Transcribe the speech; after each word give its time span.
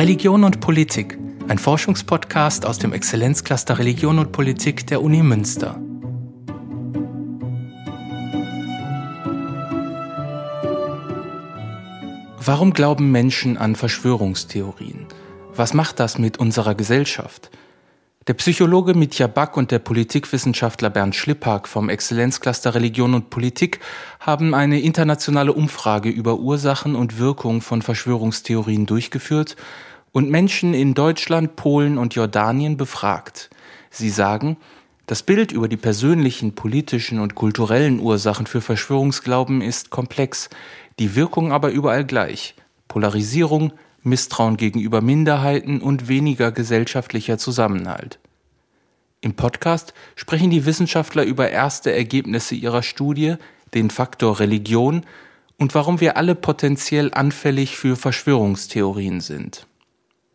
Religion 0.00 0.44
und 0.44 0.60
Politik, 0.60 1.18
ein 1.48 1.58
Forschungspodcast 1.58 2.64
aus 2.64 2.78
dem 2.78 2.94
Exzellenzcluster 2.94 3.78
Religion 3.78 4.18
und 4.18 4.32
Politik 4.32 4.86
der 4.86 5.02
Uni 5.02 5.22
Münster. 5.22 5.78
Warum 12.42 12.72
glauben 12.72 13.12
Menschen 13.12 13.58
an 13.58 13.76
Verschwörungstheorien? 13.76 15.04
Was 15.54 15.74
macht 15.74 16.00
das 16.00 16.16
mit 16.18 16.38
unserer 16.38 16.74
Gesellschaft? 16.74 17.50
Der 18.26 18.34
Psychologe 18.34 18.94
Mitja 18.94 19.26
Back 19.26 19.58
und 19.58 19.70
der 19.70 19.80
Politikwissenschaftler 19.80 20.88
Bernd 20.88 21.14
Schlippak 21.14 21.68
vom 21.68 21.90
Exzellenzcluster 21.90 22.74
Religion 22.74 23.12
und 23.12 23.28
Politik 23.28 23.80
haben 24.18 24.54
eine 24.54 24.80
internationale 24.80 25.52
Umfrage 25.52 26.08
über 26.08 26.38
Ursachen 26.38 26.96
und 26.96 27.18
Wirkung 27.18 27.60
von 27.60 27.82
Verschwörungstheorien 27.82 28.86
durchgeführt 28.86 29.56
und 30.12 30.30
Menschen 30.30 30.74
in 30.74 30.94
Deutschland, 30.94 31.56
Polen 31.56 31.98
und 31.98 32.14
Jordanien 32.14 32.76
befragt. 32.76 33.50
Sie 33.90 34.10
sagen, 34.10 34.56
das 35.06 35.22
Bild 35.22 35.50
über 35.50 35.68
die 35.68 35.76
persönlichen, 35.76 36.54
politischen 36.54 37.18
und 37.18 37.34
kulturellen 37.34 37.98
Ursachen 37.98 38.46
für 38.46 38.60
Verschwörungsglauben 38.60 39.60
ist 39.60 39.90
komplex, 39.90 40.50
die 40.98 41.16
Wirkung 41.16 41.52
aber 41.52 41.70
überall 41.70 42.04
gleich. 42.04 42.54
Polarisierung, 42.86 43.72
Misstrauen 44.02 44.56
gegenüber 44.56 45.00
Minderheiten 45.00 45.80
und 45.80 46.08
weniger 46.08 46.52
gesellschaftlicher 46.52 47.38
Zusammenhalt. 47.38 48.18
Im 49.20 49.34
Podcast 49.34 49.92
sprechen 50.16 50.50
die 50.50 50.64
Wissenschaftler 50.64 51.24
über 51.24 51.50
erste 51.50 51.92
Ergebnisse 51.92 52.54
ihrer 52.54 52.82
Studie, 52.82 53.34
den 53.74 53.90
Faktor 53.90 54.40
Religion 54.40 55.04
und 55.58 55.74
warum 55.74 56.00
wir 56.00 56.16
alle 56.16 56.34
potenziell 56.34 57.10
anfällig 57.12 57.76
für 57.76 57.96
Verschwörungstheorien 57.96 59.20
sind. 59.20 59.66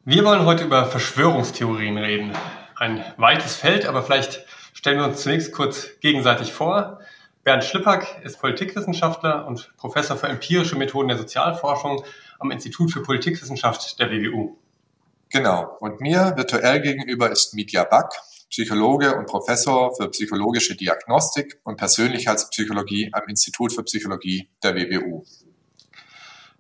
Wir 0.07 0.23
wollen 0.23 0.45
heute 0.45 0.65
über 0.65 0.85
Verschwörungstheorien 0.85 1.97
reden. 1.97 2.31
Ein 2.75 3.03
weites 3.17 3.55
Feld, 3.55 3.87
aber 3.87 4.03
vielleicht 4.03 4.45
stellen 4.71 4.99
wir 4.99 5.05
uns 5.05 5.23
zunächst 5.23 5.51
kurz 5.51 5.99
gegenseitig 5.99 6.53
vor. 6.53 6.99
Bernd 7.43 7.63
Schlippack 7.63 8.21
ist 8.23 8.39
Politikwissenschaftler 8.39 9.47
und 9.47 9.73
Professor 9.77 10.15
für 10.15 10.27
empirische 10.27 10.75
Methoden 10.75 11.07
der 11.07 11.17
Sozialforschung 11.17 12.03
am 12.37 12.51
Institut 12.51 12.91
für 12.91 13.01
Politikwissenschaft 13.01 13.99
der 13.99 14.11
WWU. 14.11 14.55
Genau. 15.29 15.75
Und 15.79 15.99
mir 16.01 16.33
virtuell 16.35 16.81
gegenüber 16.81 17.31
ist 17.31 17.55
Mitya 17.55 17.83
Back, 17.85 18.11
Psychologe 18.51 19.15
und 19.15 19.25
Professor 19.25 19.91
für 19.95 20.07
psychologische 20.11 20.75
Diagnostik 20.75 21.59
und 21.63 21.77
Persönlichkeitspsychologie 21.77 23.09
am 23.11 23.23
Institut 23.27 23.73
für 23.73 23.81
Psychologie 23.81 24.49
der 24.61 24.75
WWU. 24.75 25.25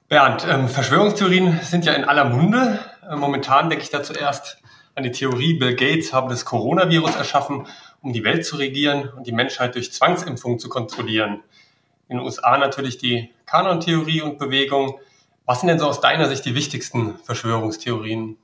Bernd, 0.07 0.45
ähm, 0.47 0.67
Verschwörungstheorien 0.67 1.59
sind 1.63 1.85
ja 1.85 1.93
in 1.93 2.05
aller 2.05 2.25
Munde. 2.25 2.79
Äh, 3.09 3.15
momentan 3.15 3.69
denke 3.69 3.83
ich 3.83 3.89
da 3.89 4.03
zuerst 4.03 4.57
an 4.95 5.03
die 5.03 5.11
Theorie, 5.11 5.55
Bill 5.55 5.75
Gates 5.75 6.13
habe 6.13 6.29
das 6.29 6.45
Coronavirus 6.45 7.15
erschaffen, 7.15 7.67
um 8.01 8.13
die 8.13 8.23
Welt 8.23 8.45
zu 8.45 8.55
regieren 8.55 9.09
und 9.09 9.27
die 9.27 9.33
Menschheit 9.33 9.75
durch 9.75 9.91
Zwangsimpfung 9.91 10.57
zu 10.57 10.69
kontrollieren. 10.69 11.43
In 12.07 12.17
den 12.17 12.25
USA 12.25 12.57
natürlich 12.57 12.97
die 12.97 13.33
Kanon-Theorie 13.45 14.21
und 14.21 14.37
Bewegung. 14.37 14.99
Was 15.45 15.59
sind 15.59 15.67
denn 15.67 15.79
so 15.79 15.87
aus 15.87 16.01
deiner 16.01 16.29
Sicht 16.29 16.45
die 16.45 16.55
wichtigsten 16.55 17.17
Verschwörungstheorien? 17.23 18.37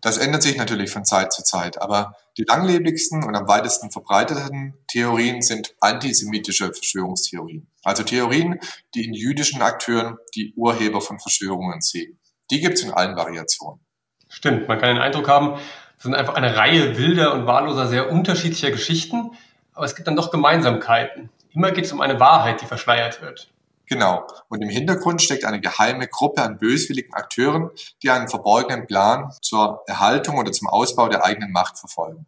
Das 0.00 0.16
ändert 0.16 0.42
sich 0.42 0.56
natürlich 0.56 0.90
von 0.90 1.04
Zeit 1.04 1.32
zu 1.32 1.42
Zeit, 1.42 1.82
aber 1.82 2.14
die 2.36 2.44
langlebigsten 2.44 3.24
und 3.24 3.34
am 3.34 3.48
weitesten 3.48 3.90
verbreiteten 3.90 4.74
Theorien 4.86 5.42
sind 5.42 5.74
antisemitische 5.80 6.72
Verschwörungstheorien. 6.72 7.66
Also 7.82 8.04
Theorien, 8.04 8.60
die 8.94 9.04
in 9.04 9.12
jüdischen 9.12 9.60
Akteuren 9.60 10.16
die 10.36 10.54
Urheber 10.54 11.00
von 11.00 11.18
Verschwörungen 11.18 11.80
sehen. 11.80 12.18
Die 12.50 12.60
gibt 12.60 12.74
es 12.74 12.82
in 12.82 12.92
allen 12.92 13.16
Variationen. 13.16 13.80
Stimmt, 14.28 14.68
man 14.68 14.78
kann 14.78 14.94
den 14.94 15.02
Eindruck 15.02 15.28
haben, 15.28 15.58
es 15.96 16.04
sind 16.04 16.14
einfach 16.14 16.34
eine 16.34 16.56
Reihe 16.56 16.96
wilder 16.96 17.34
und 17.34 17.46
wahlloser, 17.46 17.88
sehr 17.88 18.10
unterschiedlicher 18.10 18.70
Geschichten, 18.70 19.32
aber 19.72 19.84
es 19.84 19.94
gibt 19.94 20.06
dann 20.06 20.16
doch 20.16 20.30
Gemeinsamkeiten. 20.30 21.30
Immer 21.50 21.72
geht 21.72 21.86
es 21.86 21.92
um 21.92 22.00
eine 22.00 22.20
Wahrheit, 22.20 22.60
die 22.60 22.66
verschleiert 22.66 23.20
wird. 23.22 23.50
Genau. 23.86 24.26
Und 24.48 24.60
im 24.62 24.68
Hintergrund 24.68 25.22
steckt 25.22 25.44
eine 25.44 25.60
geheime 25.60 26.06
Gruppe 26.08 26.42
an 26.42 26.58
böswilligen 26.58 27.14
Akteuren, 27.14 27.70
die 28.02 28.10
einen 28.10 28.28
verborgenen 28.28 28.86
Plan 28.86 29.32
zur 29.40 29.82
Erhaltung 29.86 30.36
oder 30.36 30.52
zum 30.52 30.68
Ausbau 30.68 31.08
der 31.08 31.24
eigenen 31.24 31.52
Macht 31.52 31.78
verfolgen. 31.78 32.26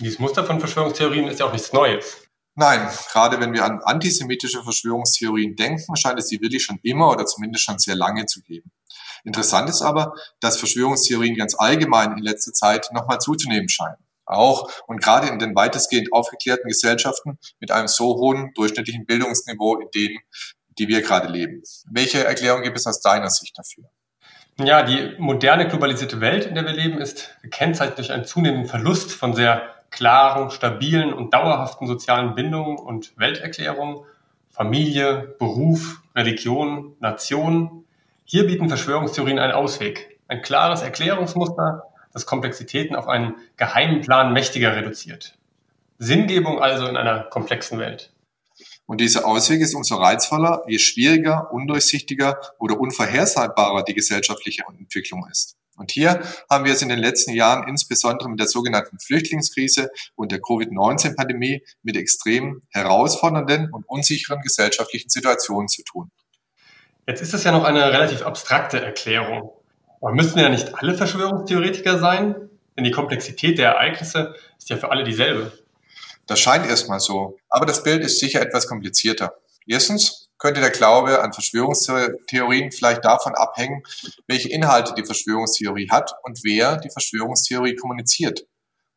Dieses 0.00 0.18
Muster 0.18 0.44
von 0.44 0.60
Verschwörungstheorien 0.60 1.28
ist 1.28 1.40
ja 1.40 1.46
auch 1.46 1.52
nichts 1.52 1.72
Neues. 1.72 2.22
Nein, 2.56 2.88
gerade 3.10 3.40
wenn 3.40 3.52
wir 3.52 3.64
an 3.64 3.80
antisemitische 3.82 4.62
Verschwörungstheorien 4.62 5.56
denken, 5.56 5.96
scheint 5.96 6.20
es 6.20 6.28
sie 6.28 6.40
wirklich 6.40 6.62
schon 6.62 6.78
immer 6.82 7.10
oder 7.10 7.26
zumindest 7.26 7.64
schon 7.64 7.78
sehr 7.78 7.96
lange 7.96 8.26
zu 8.26 8.42
geben. 8.42 8.70
Interessant 9.24 9.68
ist 9.68 9.82
aber, 9.82 10.14
dass 10.40 10.58
Verschwörungstheorien 10.58 11.34
ganz 11.34 11.54
allgemein 11.58 12.12
in 12.12 12.22
letzter 12.22 12.52
Zeit 12.52 12.90
nochmal 12.92 13.18
zuzunehmen 13.18 13.68
scheinen. 13.68 13.96
Auch 14.26 14.70
und 14.86 15.02
gerade 15.02 15.28
in 15.28 15.38
den 15.38 15.54
weitestgehend 15.54 16.12
aufgeklärten 16.12 16.68
Gesellschaften 16.68 17.38
mit 17.60 17.70
einem 17.70 17.88
so 17.88 18.16
hohen 18.16 18.52
durchschnittlichen 18.54 19.06
Bildungsniveau, 19.06 19.80
in 19.80 19.88
denen 19.94 20.18
die 20.78 20.88
wir 20.88 21.02
gerade 21.02 21.28
leben. 21.28 21.62
Welche 21.90 22.24
Erklärung 22.24 22.62
gibt 22.62 22.76
es 22.76 22.86
aus 22.86 23.00
deiner 23.00 23.30
Sicht 23.30 23.56
dafür? 23.56 23.84
Ja, 24.58 24.82
die 24.82 25.14
moderne 25.18 25.68
globalisierte 25.68 26.20
Welt, 26.20 26.46
in 26.46 26.54
der 26.54 26.64
wir 26.64 26.72
leben, 26.72 26.98
ist 26.98 27.36
gekennzeichnet 27.42 27.98
durch 27.98 28.12
einen 28.12 28.24
zunehmenden 28.24 28.68
Verlust 28.68 29.12
von 29.12 29.34
sehr 29.34 29.62
klaren, 29.90 30.50
stabilen 30.50 31.12
und 31.12 31.34
dauerhaften 31.34 31.86
sozialen 31.86 32.34
Bindungen 32.34 32.78
und 32.78 33.16
Welterklärungen, 33.16 34.04
Familie, 34.50 35.34
Beruf, 35.38 36.02
Religion, 36.14 36.96
Nation. 37.00 37.84
Hier 38.26 38.46
bieten 38.46 38.68
Verschwörungstheorien 38.68 39.38
einen 39.38 39.52
Ausweg, 39.52 40.18
ein 40.28 40.40
klares 40.40 40.80
Erklärungsmuster, 40.80 41.82
das 42.14 42.24
Komplexitäten 42.24 42.96
auf 42.96 43.06
einen 43.06 43.34
geheimen 43.58 44.00
Plan 44.00 44.32
mächtiger 44.32 44.74
reduziert. 44.74 45.36
Sinngebung 45.98 46.58
also 46.58 46.86
in 46.86 46.96
einer 46.96 47.24
komplexen 47.24 47.78
Welt. 47.78 48.12
Und 48.86 49.02
dieser 49.02 49.26
Ausweg 49.26 49.60
ist 49.60 49.74
umso 49.74 49.96
reizvoller, 49.96 50.62
je 50.66 50.78
schwieriger, 50.78 51.52
undurchsichtiger 51.52 52.40
oder 52.58 52.80
unvorhersagbarer 52.80 53.82
die 53.82 53.94
gesellschaftliche 53.94 54.62
Entwicklung 54.78 55.26
ist. 55.30 55.56
Und 55.76 55.90
hier 55.90 56.22
haben 56.48 56.64
wir 56.64 56.72
es 56.72 56.80
in 56.80 56.88
den 56.88 57.00
letzten 57.00 57.34
Jahren 57.34 57.68
insbesondere 57.68 58.30
mit 58.30 58.40
der 58.40 58.46
sogenannten 58.46 58.98
Flüchtlingskrise 59.00 59.90
und 60.14 60.32
der 60.32 60.40
Covid-19-Pandemie 60.40 61.62
mit 61.82 61.96
extrem 61.96 62.62
herausfordernden 62.70 63.70
und 63.70 63.86
unsicheren 63.86 64.40
gesellschaftlichen 64.40 65.10
Situationen 65.10 65.68
zu 65.68 65.82
tun. 65.82 66.10
Jetzt 67.06 67.20
ist 67.20 67.34
es 67.34 67.44
ja 67.44 67.52
noch 67.52 67.64
eine 67.64 67.92
relativ 67.92 68.22
abstrakte 68.22 68.80
Erklärung. 68.80 69.52
Aber 70.00 70.12
müssten 70.12 70.38
ja 70.38 70.48
nicht 70.48 70.74
alle 70.74 70.94
Verschwörungstheoretiker 70.94 71.98
sein? 71.98 72.50
Denn 72.76 72.84
die 72.84 72.90
Komplexität 72.90 73.58
der 73.58 73.70
Ereignisse 73.70 74.34
ist 74.58 74.68
ja 74.68 74.76
für 74.76 74.90
alle 74.90 75.04
dieselbe. 75.04 75.52
Das 76.26 76.40
scheint 76.40 76.66
erstmal 76.66 77.00
so, 77.00 77.36
aber 77.48 77.66
das 77.66 77.82
Bild 77.82 78.02
ist 78.02 78.18
sicher 78.18 78.40
etwas 78.40 78.66
komplizierter. 78.66 79.34
Erstens 79.66 80.30
könnte 80.38 80.60
der 80.60 80.70
Glaube 80.70 81.22
an 81.22 81.32
Verschwörungstheorien 81.32 82.72
vielleicht 82.72 83.04
davon 83.04 83.34
abhängen, 83.34 83.82
welche 84.26 84.50
Inhalte 84.50 84.94
die 84.94 85.04
Verschwörungstheorie 85.04 85.88
hat 85.90 86.14
und 86.22 86.40
wer 86.42 86.78
die 86.78 86.90
Verschwörungstheorie 86.90 87.76
kommuniziert. 87.76 88.46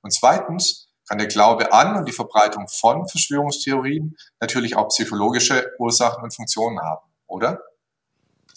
Und 0.01 0.11
zweitens 0.11 0.87
kann 1.07 1.17
der 1.17 1.27
Glaube 1.27 1.71
an 1.71 1.95
und 1.95 2.07
die 2.07 2.13
Verbreitung 2.13 2.67
von 2.67 3.07
Verschwörungstheorien 3.07 4.17
natürlich 4.39 4.75
auch 4.75 4.89
psychologische 4.89 5.71
Ursachen 5.79 6.23
und 6.23 6.35
Funktionen 6.35 6.79
haben, 6.79 7.05
oder? 7.27 7.61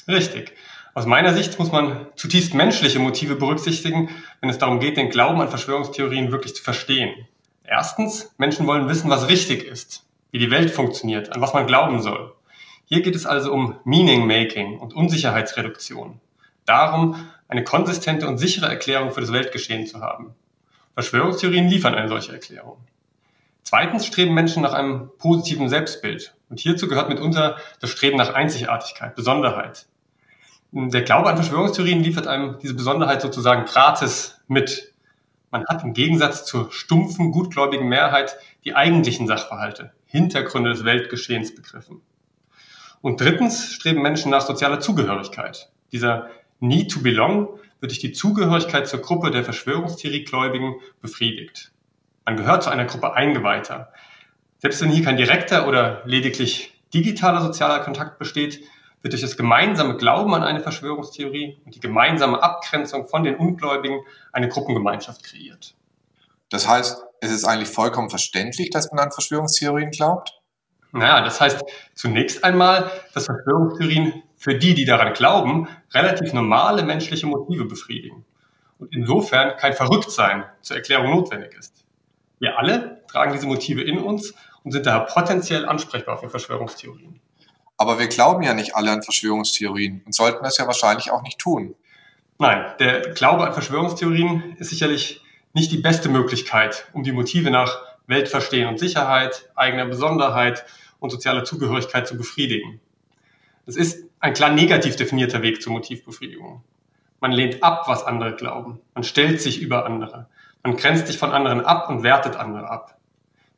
Richtig. 0.09 0.55
Aus 0.93 1.07
meiner 1.07 1.35
Sicht 1.35 1.59
muss 1.59 1.71
man 1.71 2.07
zutiefst 2.17 2.55
menschliche 2.55 2.99
Motive 2.99 3.37
berücksichtigen, 3.37 4.11
wenn 4.41 4.51
es 4.51 4.59
darum 4.59 4.81
geht, 4.81 4.97
den 4.97 5.11
Glauben 5.11 5.41
an 5.41 5.49
Verschwörungstheorien 5.49 6.33
wirklich 6.33 6.55
zu 6.55 6.63
verstehen. 6.63 7.29
Erstens, 7.65 8.35
Menschen 8.39 8.67
wollen 8.67 8.89
wissen, 8.89 9.09
was 9.09 9.29
richtig 9.29 9.63
ist, 9.63 10.05
wie 10.33 10.39
die 10.39 10.51
Welt 10.51 10.73
funktioniert, 10.73 11.33
an 11.33 11.41
was 11.41 11.55
man 11.55 11.69
glauben 11.69 12.03
soll. 12.03 12.35
Hier 12.87 13.03
geht 13.03 13.15
es 13.15 13.25
also 13.25 13.53
um 13.53 13.77
Meaning-Making 13.85 14.81
und 14.81 14.95
Unsicherheitsreduktion. 14.95 16.21
Darum, 16.67 17.15
eine 17.47 17.63
konsistente 17.63 18.27
und 18.27 18.39
sichere 18.39 18.67
Erklärung 18.67 19.13
für 19.13 19.21
das 19.21 19.33
Weltgeschehen 19.33 19.87
zu 19.87 20.01
haben. 20.01 20.35
Verschwörungstheorien 20.95 21.69
liefern 21.69 21.95
eine 21.95 22.09
solche 22.09 22.33
Erklärung. 22.33 22.79
Zweitens 23.63 24.07
streben 24.07 24.35
Menschen 24.35 24.63
nach 24.63 24.73
einem 24.73 25.11
positiven 25.19 25.69
Selbstbild. 25.69 26.35
Und 26.49 26.61
hierzu 26.61 26.89
gehört 26.89 27.09
mitunter 27.09 27.57
das 27.81 27.91
Streben 27.91 28.17
nach 28.17 28.35
Einzigartigkeit, 28.35 29.15
Besonderheit. 29.15 29.87
Der 30.73 31.03
Glaube 31.03 31.29
an 31.29 31.37
Verschwörungstheorien 31.37 32.03
liefert 32.03 32.27
einem 32.27 32.59
diese 32.61 32.75
Besonderheit 32.75 33.23
sozusagen 33.23 33.65
gratis 33.65 34.41
mit. 34.47 34.93
Man 35.51 35.67
hat 35.67 35.83
im 35.83 35.95
Gegensatz 35.95 36.45
zur 36.45 36.71
stumpfen, 36.71 37.33
gutgläubigen 37.33 37.89
Mehrheit 37.89 38.37
die 38.65 38.75
eigentlichen 38.75 39.27
Sachverhalte, 39.27 39.93
Hintergründe 40.07 40.71
des 40.71 40.85
Weltgeschehens 40.85 41.55
begriffen. 41.55 42.03
Und 43.01 43.21
drittens 43.21 43.73
streben 43.73 44.03
Menschen 44.03 44.31
nach 44.31 44.43
sozialer 44.43 44.81
Zugehörigkeit. 44.81 45.71
Dieser 45.93 46.31
Need 46.61 46.93
to 46.93 47.01
belong 47.01 47.49
wird 47.81 47.93
durch 47.93 47.99
die 47.99 48.13
Zugehörigkeit 48.13 48.87
zur 48.87 49.01
Gruppe 49.01 49.31
der 49.31 49.43
Verschwörungstheoriegläubigen 49.43 50.75
befriedigt. 51.01 51.73
Man 52.25 52.37
gehört 52.37 52.63
zu 52.63 52.71
einer 52.71 52.85
Gruppe 52.85 53.15
Eingeweihter. 53.15 53.93
Selbst 54.59 54.83
wenn 54.83 54.91
hier 54.91 55.05
kein 55.05 55.17
direkter 55.17 55.67
oder 55.67 56.03
lediglich 56.05 56.81
digitaler 56.93 57.41
sozialer 57.41 57.81
Kontakt 57.81 58.19
besteht, 58.19 58.61
wird 59.03 59.13
durch 59.13 59.23
das 59.23 59.37
gemeinsame 59.37 59.97
Glauben 59.97 60.35
an 60.35 60.43
eine 60.43 60.61
Verschwörungstheorie 60.61 61.61
und 61.65 61.75
die 61.75 61.81
gemeinsame 61.81 62.43
Abgrenzung 62.43 63.09
von 63.09 63.25
den 63.25 63.37
Ungläubigen 63.37 64.01
eine 64.33 64.49
Gruppengemeinschaft 64.49 65.23
kreiert. 65.25 65.75
Das 66.51 66.69
heißt, 66.69 67.05
es 67.21 67.31
ist 67.31 67.45
eigentlich 67.45 67.71
vollkommen 67.71 68.11
verständlich, 68.11 68.71
dass 68.71 68.91
man 68.91 69.05
an 69.05 69.13
Verschwörungstheorien 69.13 69.91
glaubt? 69.91 70.41
Naja, 70.93 71.23
das 71.23 71.41
heißt 71.41 71.63
zunächst 71.95 72.43
einmal, 72.43 72.91
dass 73.15 73.27
Verschwörungstheorien 73.27 74.23
für 74.37 74.57
die, 74.57 74.75
die 74.75 74.85
daran 74.85 75.13
glauben, 75.13 75.69
relativ 75.93 76.33
normale 76.33 76.83
menschliche 76.83 77.27
Motive 77.27 77.67
befriedigen 77.67 78.25
und 78.79 78.95
insofern 78.95 79.57
kein 79.57 79.75
Verrücktsein 79.75 80.45
zur 80.63 80.77
Erklärung 80.77 81.11
notwendig 81.11 81.55
ist. 81.57 81.80
Wir 82.41 82.59
alle 82.59 83.03
tragen 83.07 83.33
diese 83.33 83.47
Motive 83.47 83.83
in 83.83 83.99
uns 83.99 84.35
und 84.65 84.73
sind 84.73 84.87
daher 84.87 85.01
potenziell 85.01 85.67
ansprechbar 85.67 86.19
für 86.19 86.31
Verschwörungstheorien. 86.31 87.21
Aber 87.77 87.99
wir 87.99 88.09
glauben 88.09 88.43
ja 88.43 88.55
nicht 88.55 88.75
alle 88.75 88.91
an 88.91 89.03
Verschwörungstheorien 89.03 90.03
und 90.05 90.15
sollten 90.15 90.43
das 90.43 90.59
ja 90.59 90.67
wahrscheinlich 90.67 91.13
auch 91.13 91.23
nicht 91.23 91.39
tun. 91.39 91.75
Nein, 92.39 92.65
der 92.79 93.13
Glaube 93.13 93.47
an 93.47 93.53
Verschwörungstheorien 93.53 94.57
ist 94.59 94.71
sicherlich 94.71 95.23
nicht 95.53 95.71
die 95.71 95.79
beste 95.79 96.09
Möglichkeit, 96.09 96.87
um 96.93 97.03
die 97.03 97.13
Motive 97.13 97.51
nach 97.51 97.83
Weltverstehen 98.07 98.69
und 98.69 98.79
Sicherheit, 98.79 99.51
eigener 99.55 99.87
Besonderheit 99.87 100.65
und 100.99 101.11
sozialer 101.11 101.45
Zugehörigkeit 101.45 102.09
zu 102.09 102.17
befriedigen. 102.17 102.81
Es 103.67 103.77
ist 103.77 104.05
ein 104.19 104.33
klar 104.33 104.51
negativ 104.51 104.97
definierter 104.97 105.43
Weg 105.43 105.63
zur 105.63 105.73
Motivbefriedigung. 105.73 106.63
Man 107.21 107.33
lehnt 107.33 107.63
ab, 107.63 107.85
was 107.87 108.05
andere 108.05 108.35
glauben. 108.35 108.81
Man 108.95 109.05
stellt 109.05 109.41
sich 109.41 109.61
über 109.61 109.85
andere. 109.85 110.29
Man 110.63 110.77
grenzt 110.77 111.07
sich 111.07 111.19
von 111.19 111.33
anderen 111.33 111.65
ab 111.65 111.89
und 111.89 112.03
wertet 112.03 112.37
andere 112.37 112.71
ab. 112.71 112.97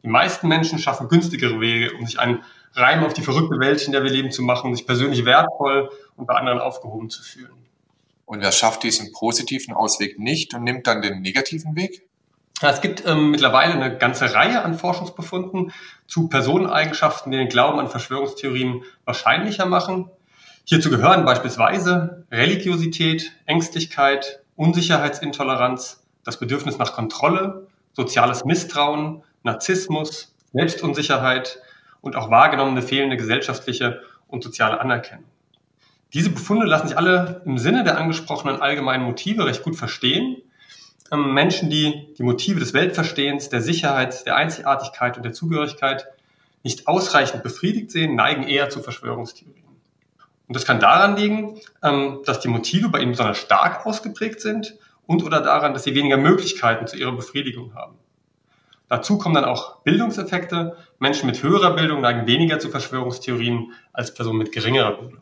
Die 0.03 0.09
meisten 0.09 0.49
Menschen 0.49 0.79
schaffen 0.79 1.09
günstigere 1.09 1.61
Wege, 1.61 1.93
um 1.97 2.07
sich 2.07 2.19
einen 2.19 2.43
Reim 2.75 3.05
auf 3.05 3.13
die 3.13 3.23
verrückte 3.23 3.59
Welt, 3.61 3.85
in 3.87 3.93
der 3.93 4.03
wir 4.03 4.11
leben, 4.11 4.31
zu 4.31 4.43
machen, 4.43 4.69
um 4.69 4.77
sich 4.77 4.87
persönlich 4.87 5.25
wertvoll 5.25 5.91
und 6.17 6.27
bei 6.27 6.35
anderen 6.35 6.59
aufgehoben 6.59 7.11
zu 7.11 7.23
fühlen. 7.23 7.67
Und 8.25 8.41
wer 8.41 8.53
schafft 8.53 8.83
diesen 8.83 9.13
positiven 9.13 9.75
Ausweg 9.75 10.19
nicht 10.19 10.55
und 10.55 10.65
nimmt 10.65 10.87
dann 10.87 11.03
den 11.03 11.21
negativen 11.21 11.77
Weg? 11.77 12.03
Ja, 12.63 12.71
es 12.71 12.81
gibt 12.81 13.05
ähm, 13.07 13.31
mittlerweile 13.33 13.75
eine 13.75 13.99
ganze 13.99 14.33
Reihe 14.33 14.63
an 14.63 14.79
Forschungsbefunden 14.79 15.73
zu 16.07 16.29
Personeneigenschaften, 16.29 17.33
die 17.33 17.39
den 17.39 17.49
Glauben 17.49 17.81
an 17.81 17.89
Verschwörungstheorien 17.89 18.85
wahrscheinlicher 19.05 19.67
machen. 19.67 20.09
Hierzu 20.65 20.89
gehören 20.89 21.25
beispielsweise 21.25 22.25
Religiosität, 22.31 23.33
Ängstlichkeit, 23.47 24.45
Unsicherheitsintoleranz, 24.55 26.02
das 26.25 26.39
Bedürfnis 26.39 26.79
nach 26.79 26.93
Kontrolle, 26.93 27.67
soziales 27.93 28.45
Misstrauen, 28.45 29.23
Narzissmus, 29.43 30.35
Selbstunsicherheit 30.53 31.61
und 32.01 32.17
auch 32.17 32.31
wahrgenommene 32.31 32.83
fehlende 32.83 33.17
gesellschaftliche 33.17 34.03
und 34.29 34.43
soziale 34.43 34.81
Anerkennung. 34.81 35.25
Diese 36.13 36.31
Befunde 36.31 36.67
lassen 36.67 36.89
sich 36.89 36.97
alle 36.97 37.43
im 37.47 37.59
Sinne 37.59 37.85
der 37.85 37.97
angesprochenen 37.97 38.61
allgemeinen 38.61 39.05
Motive 39.05 39.47
recht 39.47 39.63
gut 39.63 39.77
verstehen. 39.77 40.43
Ähm, 41.11 41.33
Menschen, 41.33 41.71
die 41.71 42.15
die 42.19 42.23
Motive 42.23 42.61
des 42.61 42.75
Weltverstehens, 42.75 43.49
der 43.49 43.63
Sicherheit, 43.63 44.27
der 44.27 44.37
Einzigartigkeit 44.37 45.17
und 45.17 45.23
der 45.23 45.33
Zugehörigkeit 45.33 46.07
nicht 46.63 46.87
ausreichend 46.87 47.43
befriedigt 47.43 47.91
sehen, 47.91 48.15
neigen 48.15 48.43
eher 48.43 48.69
zu 48.69 48.83
Verschwörungstheorien. 48.83 49.63
Und 50.49 50.55
das 50.55 50.67
kann 50.67 50.81
daran 50.81 51.17
liegen, 51.17 51.61
ähm, 51.83 52.21
dass 52.27 52.41
die 52.41 52.49
Motive 52.49 52.91
bei 52.91 53.01
ihnen 53.01 53.13
besonders 53.13 53.39
stark 53.39 53.87
ausgeprägt 53.87 54.41
sind 54.41 54.77
und 55.13 55.23
oder 55.23 55.43
daran, 55.43 55.75
dass 55.75 55.85
sie 55.85 55.95
weniger 55.95 56.17
Möglichkeiten 56.17 56.87
zu 56.87 56.97
ihrer 56.97 57.13
Befriedigung 57.13 57.75
haben. 57.75 57.99
Dazu 58.89 59.19
kommen 59.19 59.35
dann 59.35 59.45
auch 59.45 59.83
Bildungseffekte. 59.83 60.77
Menschen 60.99 61.27
mit 61.27 61.43
höherer 61.43 61.75
Bildung 61.77 62.01
neigen 62.01 62.27
weniger 62.27 62.59
zu 62.59 62.71
Verschwörungstheorien 62.71 63.73
als 63.93 64.15
Personen 64.15 64.39
mit 64.39 64.53
geringerer 64.53 64.99
Bildung. 64.99 65.21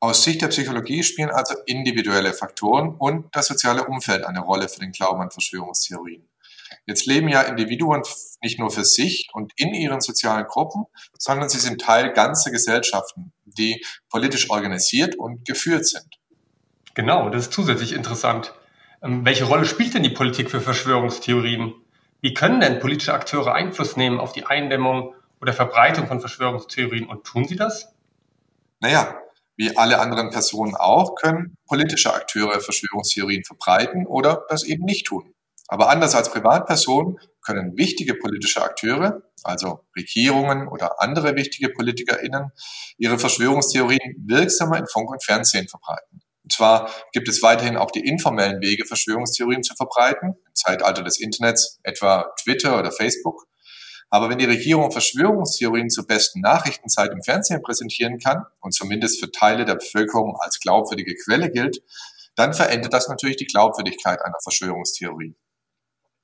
Aus 0.00 0.24
Sicht 0.24 0.40
der 0.42 0.48
Psychologie 0.48 1.02
spielen 1.02 1.30
also 1.30 1.54
individuelle 1.66 2.32
Faktoren 2.32 2.94
und 2.94 3.34
das 3.34 3.48
soziale 3.48 3.84
Umfeld 3.84 4.24
eine 4.24 4.40
Rolle 4.40 4.68
für 4.68 4.80
den 4.80 4.92
Glauben 4.92 5.20
an 5.20 5.30
Verschwörungstheorien. 5.30 6.26
Jetzt 6.86 7.06
leben 7.06 7.28
ja 7.28 7.42
Individuen 7.42 8.02
nicht 8.42 8.58
nur 8.58 8.70
für 8.70 8.84
sich 8.84 9.28
und 9.32 9.52
in 9.56 9.74
ihren 9.74 10.00
sozialen 10.00 10.46
Gruppen, 10.46 10.84
sondern 11.18 11.48
sie 11.48 11.58
sind 11.58 11.80
Teil 11.80 12.12
ganzer 12.12 12.50
Gesellschaften, 12.50 13.32
die 13.44 13.84
politisch 14.08 14.50
organisiert 14.50 15.16
und 15.16 15.46
geführt 15.46 15.86
sind. 15.86 16.19
Genau, 17.00 17.30
das 17.30 17.44
ist 17.44 17.54
zusätzlich 17.54 17.94
interessant. 17.94 18.52
Ähm, 19.02 19.24
welche 19.24 19.44
Rolle 19.44 19.64
spielt 19.64 19.94
denn 19.94 20.02
die 20.02 20.10
Politik 20.10 20.50
für 20.50 20.60
Verschwörungstheorien? 20.60 21.72
Wie 22.20 22.34
können 22.34 22.60
denn 22.60 22.78
politische 22.78 23.14
Akteure 23.14 23.54
Einfluss 23.54 23.96
nehmen 23.96 24.20
auf 24.20 24.34
die 24.34 24.44
Eindämmung 24.44 25.14
oder 25.40 25.54
Verbreitung 25.54 26.08
von 26.08 26.20
Verschwörungstheorien 26.20 27.06
und 27.06 27.24
tun 27.24 27.46
sie 27.46 27.56
das? 27.56 27.94
Naja, 28.80 29.18
wie 29.56 29.74
alle 29.78 29.98
anderen 29.98 30.28
Personen 30.28 30.74
auch, 30.76 31.14
können 31.14 31.56
politische 31.66 32.12
Akteure 32.12 32.60
Verschwörungstheorien 32.60 33.44
verbreiten 33.44 34.06
oder 34.06 34.44
das 34.50 34.62
eben 34.62 34.84
nicht 34.84 35.06
tun. 35.06 35.32
Aber 35.68 35.88
anders 35.88 36.14
als 36.14 36.30
Privatpersonen 36.30 37.18
können 37.40 37.78
wichtige 37.78 38.12
politische 38.12 38.62
Akteure, 38.62 39.22
also 39.42 39.86
Regierungen 39.96 40.68
oder 40.68 41.00
andere 41.00 41.34
wichtige 41.34 41.70
PolitikerInnen, 41.70 42.50
ihre 42.98 43.18
Verschwörungstheorien 43.18 44.16
wirksamer 44.18 44.76
in 44.76 44.86
Funk 44.86 45.10
und 45.10 45.24
Fernsehen 45.24 45.66
verbreiten. 45.66 46.20
Und 46.50 46.54
zwar 46.54 46.90
gibt 47.12 47.28
es 47.28 47.44
weiterhin 47.44 47.76
auch 47.76 47.92
die 47.92 48.00
informellen 48.00 48.60
Wege, 48.60 48.84
Verschwörungstheorien 48.84 49.62
zu 49.62 49.76
verbreiten, 49.76 50.34
im 50.34 50.54
Zeitalter 50.54 51.04
des 51.04 51.20
Internets, 51.20 51.78
etwa 51.84 52.34
Twitter 52.42 52.76
oder 52.76 52.90
Facebook. 52.90 53.46
Aber 54.08 54.28
wenn 54.28 54.38
die 54.38 54.46
Regierung 54.46 54.90
Verschwörungstheorien 54.90 55.90
zur 55.90 56.08
besten 56.08 56.40
Nachrichtenzeit 56.40 57.12
im 57.12 57.22
Fernsehen 57.22 57.62
präsentieren 57.62 58.18
kann 58.18 58.44
und 58.58 58.74
zumindest 58.74 59.20
für 59.20 59.30
Teile 59.30 59.64
der 59.64 59.76
Bevölkerung 59.76 60.36
als 60.40 60.58
glaubwürdige 60.58 61.14
Quelle 61.24 61.52
gilt, 61.52 61.84
dann 62.34 62.52
verändert 62.52 62.94
das 62.94 63.08
natürlich 63.08 63.36
die 63.36 63.46
Glaubwürdigkeit 63.46 64.20
einer 64.20 64.40
Verschwörungstheorie. 64.42 65.36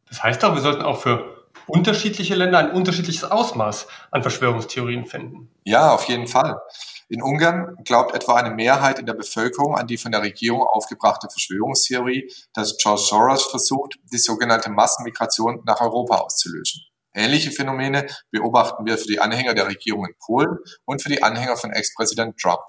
Das 0.08 0.24
heißt 0.24 0.44
auch, 0.44 0.56
wir 0.56 0.62
sollten 0.62 0.82
auch 0.82 1.00
für 1.00 1.46
unterschiedliche 1.68 2.34
Länder 2.34 2.58
ein 2.58 2.72
unterschiedliches 2.72 3.22
Ausmaß 3.22 3.86
an 4.10 4.22
Verschwörungstheorien 4.22 5.06
finden. 5.06 5.54
Ja, 5.62 5.94
auf 5.94 6.08
jeden 6.08 6.26
Fall. 6.26 6.60
In 7.08 7.22
Ungarn 7.22 7.76
glaubt 7.84 8.14
etwa 8.16 8.34
eine 8.34 8.52
Mehrheit 8.52 8.98
in 8.98 9.06
der 9.06 9.14
Bevölkerung 9.14 9.76
an 9.76 9.86
die 9.86 9.96
von 9.96 10.10
der 10.10 10.22
Regierung 10.22 10.62
aufgebrachte 10.62 11.28
Verschwörungstheorie, 11.30 12.32
dass 12.52 12.76
George 12.78 13.02
Soros 13.02 13.44
versucht, 13.44 13.96
die 14.12 14.18
sogenannte 14.18 14.70
Massenmigration 14.70 15.62
nach 15.64 15.80
Europa 15.80 16.16
auszulösen. 16.16 16.82
Ähnliche 17.14 17.52
Phänomene 17.52 18.06
beobachten 18.30 18.84
wir 18.86 18.98
für 18.98 19.06
die 19.06 19.20
Anhänger 19.20 19.54
der 19.54 19.68
Regierung 19.68 20.04
in 20.04 20.14
Polen 20.18 20.58
und 20.84 21.00
für 21.00 21.08
die 21.08 21.22
Anhänger 21.22 21.56
von 21.56 21.70
Ex-Präsident 21.70 22.38
Trump. 22.38 22.60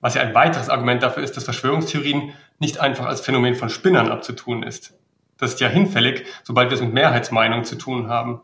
Was 0.00 0.14
ja 0.14 0.22
ein 0.22 0.34
weiteres 0.34 0.70
Argument 0.70 1.02
dafür 1.02 1.22
ist, 1.22 1.36
dass 1.36 1.44
Verschwörungstheorien 1.44 2.32
nicht 2.58 2.80
einfach 2.80 3.04
als 3.04 3.20
Phänomen 3.20 3.54
von 3.54 3.68
Spinnern 3.68 4.10
abzutun 4.10 4.62
ist. 4.62 4.94
Das 5.36 5.52
ist 5.52 5.60
ja 5.60 5.68
hinfällig, 5.68 6.24
sobald 6.44 6.70
wir 6.70 6.76
es 6.76 6.82
mit 6.82 6.94
Mehrheitsmeinungen 6.94 7.64
zu 7.64 7.76
tun 7.76 8.08
haben. 8.08 8.40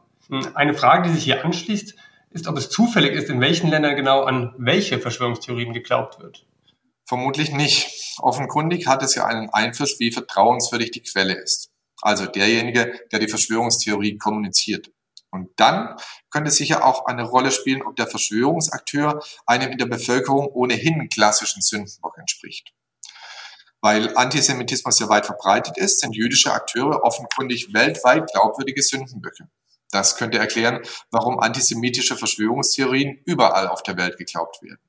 Eine 0.55 0.75
Frage, 0.75 1.09
die 1.09 1.15
sich 1.15 1.25
hier 1.25 1.45
anschließt, 1.45 1.95
ist, 2.37 2.47
ob 2.47 2.57
es 2.59 2.69
zufällig 2.69 3.13
ist, 3.15 3.31
in 3.31 3.41
welchen 3.41 3.71
Ländern 3.71 3.97
genau 3.97 4.23
an 4.23 4.55
welche 4.59 5.01
Verschwörungstheorien 5.01 5.73
geglaubt 5.73 6.21
wird. 6.21 6.47
Vermutlich 7.07 7.51
nicht. 7.51 8.19
Offenkundig 8.19 8.87
hat 8.87 9.03
es 9.03 9.15
ja 9.15 9.25
einen 9.25 9.49
Einfluss, 9.51 9.99
wie 9.99 10.13
vertrauenswürdig 10.13 10.91
die 10.91 11.03
Quelle 11.03 11.35
ist. 11.35 11.71
Also 12.03 12.27
derjenige, 12.27 13.01
der 13.11 13.21
die 13.21 13.29
Verschwörungstheorie 13.29 14.19
kommuniziert. 14.19 14.91
Und 15.31 15.49
dann 15.57 15.97
könnte 16.31 16.49
es 16.49 16.57
sicher 16.57 16.85
auch 16.85 17.07
eine 17.07 17.25
Rolle 17.25 17.51
spielen, 17.51 17.83
ob 17.83 17.97
der 17.97 18.07
Verschwörungsakteur 18.07 19.23
einem 19.47 19.73
in 19.73 19.79
der 19.79 19.87
Bevölkerung 19.87 20.47
ohnehin 20.47 21.09
klassischen 21.09 21.63
Sündenbock 21.63 22.19
entspricht. 22.19 22.73
Weil 23.81 24.17
Antisemitismus 24.17 24.97
sehr 24.97 25.09
weit 25.09 25.27
verbreitet 25.27 25.79
ist, 25.79 26.01
sind 26.01 26.15
jüdische 26.15 26.53
Akteure 26.53 27.03
offenkundig 27.03 27.73
weltweit 27.73 28.31
glaubwürdige 28.33 28.83
Sündenböcke. 28.83 29.49
Das 29.91 30.17
könnte 30.17 30.39
erklären, 30.39 30.81
warum 31.11 31.39
antisemitische 31.39 32.17
Verschwörungstheorien 32.17 33.21
überall 33.25 33.69
auf 33.69 33.83
der 33.83 33.97
Welt 33.97 34.19
geglaubt 34.19 34.63
werden. 34.63 34.81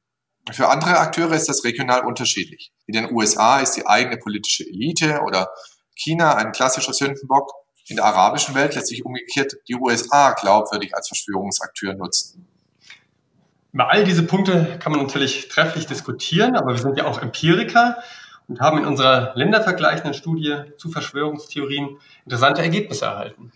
Für 0.52 0.70
andere 0.70 0.98
Akteure 0.98 1.34
ist 1.34 1.50
das 1.50 1.64
regional 1.64 2.06
unterschiedlich. 2.06 2.72
In 2.86 2.94
den 2.94 3.12
USA 3.12 3.60
ist 3.60 3.74
die 3.74 3.86
eigene 3.86 4.18
politische 4.18 4.64
Elite 4.66 5.22
oder 5.26 5.50
China 5.96 6.36
ein 6.36 6.52
klassischer 6.52 6.94
Sündenbock. 6.94 7.52
In 7.88 7.98
der 7.98 8.06
arabischen 8.06 8.56
Welt 8.56 8.76
lässt 8.76 8.88
sich 8.88 9.06
umgekehrt 9.06 9.56
die 9.68 9.76
USA 9.76 10.32
glaubwürdig 10.34 10.96
als 10.96 11.08
Verschwörungsakteur 11.08 11.94
nutzen. 11.96 12.48
Über 13.74 13.92
all 13.92 14.04
diese 14.04 14.24
Punkte 14.24 14.78
kann 14.80 14.92
man 14.92 15.02
natürlich 15.02 15.50
trefflich 15.50 15.86
diskutieren, 15.86 16.56
aber 16.56 16.72
wir 16.72 16.80
sind 16.80 16.98
ja 16.98 17.06
auch 17.06 17.22
Empiriker 17.22 17.98
und 18.48 18.62
haben 18.62 18.80
in 18.80 18.86
unserer 18.86 19.34
ländervergleichenden 19.36 20.14
Studie 20.14 20.56
zu 20.78 20.90
Verschwörungstheorien 20.90 21.98
interessante 22.24 22.62
Ergebnisse 22.62 23.06
erhalten. 23.06 23.52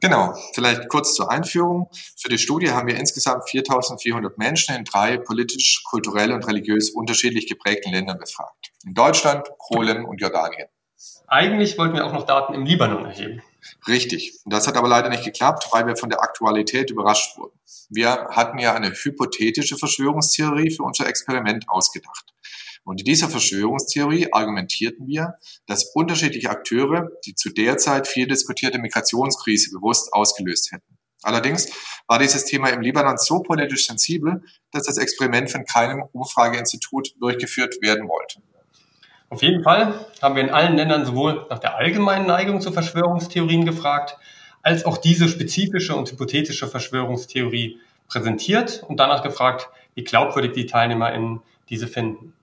Genau, 0.00 0.34
vielleicht 0.54 0.88
kurz 0.88 1.14
zur 1.14 1.30
Einführung. 1.30 1.90
Für 2.16 2.30
die 2.30 2.38
Studie 2.38 2.70
haben 2.70 2.88
wir 2.88 2.96
insgesamt 2.96 3.48
4400 3.48 4.38
Menschen 4.38 4.74
in 4.74 4.84
drei 4.84 5.18
politisch, 5.18 5.82
kulturell 5.84 6.32
und 6.32 6.46
religiös 6.46 6.90
unterschiedlich 6.90 7.46
geprägten 7.46 7.92
Ländern 7.92 8.18
befragt. 8.18 8.72
In 8.84 8.94
Deutschland, 8.94 9.46
Polen 9.58 10.04
und 10.06 10.20
Jordanien. 10.20 10.68
Eigentlich 11.26 11.78
wollten 11.78 11.94
wir 11.94 12.06
auch 12.06 12.12
noch 12.12 12.26
Daten 12.26 12.54
im 12.54 12.64
Libanon 12.64 13.04
erheben. 13.04 13.42
Richtig. 13.86 14.38
Das 14.46 14.66
hat 14.66 14.76
aber 14.76 14.88
leider 14.88 15.10
nicht 15.10 15.24
geklappt, 15.24 15.68
weil 15.70 15.86
wir 15.86 15.96
von 15.96 16.10
der 16.10 16.22
Aktualität 16.22 16.90
überrascht 16.90 17.36
wurden. 17.38 17.58
Wir 17.90 18.28
hatten 18.30 18.58
ja 18.58 18.74
eine 18.74 18.90
hypothetische 18.90 19.76
Verschwörungstheorie 19.76 20.70
für 20.70 20.82
unser 20.82 21.06
Experiment 21.06 21.68
ausgedacht. 21.68 22.29
Und 22.90 22.98
in 22.98 23.04
dieser 23.04 23.28
Verschwörungstheorie 23.28 24.32
argumentierten 24.32 25.06
wir, 25.06 25.34
dass 25.66 25.92
unterschiedliche 25.94 26.50
Akteure 26.50 27.08
die 27.24 27.36
zu 27.36 27.50
der 27.50 27.78
Zeit 27.78 28.08
viel 28.08 28.26
diskutierte 28.26 28.80
Migrationskrise 28.80 29.70
bewusst 29.70 30.12
ausgelöst 30.12 30.72
hätten. 30.72 30.98
Allerdings 31.22 31.68
war 32.08 32.18
dieses 32.18 32.46
Thema 32.46 32.70
im 32.70 32.80
Libanon 32.80 33.16
so 33.16 33.44
politisch 33.44 33.86
sensibel, 33.86 34.42
dass 34.72 34.86
das 34.86 34.98
Experiment 34.98 35.52
von 35.52 35.64
keinem 35.66 36.02
Umfrageinstitut 36.10 37.14
durchgeführt 37.20 37.76
werden 37.80 38.08
wollte. 38.08 38.42
Auf 39.28 39.40
jeden 39.44 39.62
Fall 39.62 40.06
haben 40.20 40.34
wir 40.34 40.42
in 40.42 40.50
allen 40.50 40.74
Ländern 40.74 41.06
sowohl 41.06 41.46
nach 41.48 41.60
der 41.60 41.76
allgemeinen 41.76 42.26
Neigung 42.26 42.60
zu 42.60 42.72
Verschwörungstheorien 42.72 43.66
gefragt, 43.66 44.16
als 44.62 44.84
auch 44.84 44.98
diese 44.98 45.28
spezifische 45.28 45.94
und 45.94 46.10
hypothetische 46.10 46.66
Verschwörungstheorie 46.66 47.78
präsentiert 48.08 48.82
und 48.88 48.98
danach 48.98 49.22
gefragt, 49.22 49.68
wie 49.94 50.02
glaubwürdig 50.02 50.54
die 50.54 50.66
TeilnehmerInnen 50.66 51.40
diese 51.68 51.86
finden. 51.86 52.34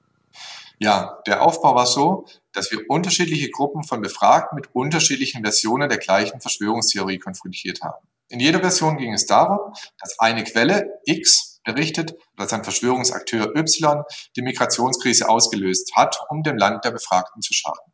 Ja, 0.79 1.19
der 1.25 1.41
Aufbau 1.41 1.73
war 1.73 1.87
so, 1.87 2.25
dass 2.53 2.71
wir 2.71 2.81
unterschiedliche 2.87 3.49
Gruppen 3.49 3.83
von 3.83 4.01
Befragten 4.01 4.55
mit 4.55 4.75
unterschiedlichen 4.75 5.41
Versionen 5.41 5.89
der 5.89 5.97
gleichen 5.97 6.39
Verschwörungstheorie 6.39 7.17
konfrontiert 7.17 7.81
haben. 7.81 8.07
In 8.29 8.39
jeder 8.39 8.59
Version 8.59 8.97
ging 8.97 9.13
es 9.13 9.25
darum, 9.25 9.73
dass 9.99 10.19
eine 10.19 10.43
Quelle 10.43 10.99
X 11.05 11.61
berichtet, 11.63 12.15
dass 12.35 12.53
ein 12.53 12.63
Verschwörungsakteur 12.63 13.55
Y 13.55 14.03
die 14.35 14.41
Migrationskrise 14.41 15.27
ausgelöst 15.29 15.95
hat, 15.95 16.19
um 16.29 16.43
dem 16.43 16.57
Land 16.57 16.85
der 16.85 16.91
Befragten 16.91 17.41
zu 17.41 17.53
schaden. 17.53 17.93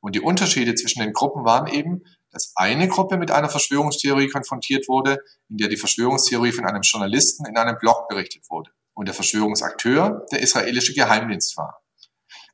Und 0.00 0.16
die 0.16 0.20
Unterschiede 0.20 0.74
zwischen 0.74 1.00
den 1.00 1.12
Gruppen 1.12 1.44
waren 1.44 1.68
eben, 1.68 2.02
dass 2.32 2.52
eine 2.56 2.88
Gruppe 2.88 3.16
mit 3.16 3.30
einer 3.30 3.48
Verschwörungstheorie 3.48 4.28
konfrontiert 4.28 4.88
wurde, 4.88 5.18
in 5.48 5.58
der 5.58 5.68
die 5.68 5.76
Verschwörungstheorie 5.76 6.52
von 6.52 6.66
einem 6.66 6.82
Journalisten 6.82 7.46
in 7.46 7.56
einem 7.56 7.78
Blog 7.78 8.08
berichtet 8.08 8.50
wurde 8.50 8.70
und 8.94 9.06
der 9.06 9.14
Verschwörungsakteur 9.14 10.26
der 10.32 10.40
israelische 10.40 10.94
Geheimdienst 10.94 11.56
war. 11.56 11.81